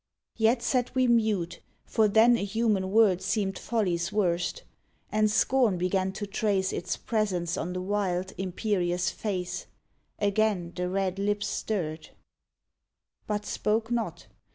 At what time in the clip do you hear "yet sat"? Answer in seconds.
0.35-0.95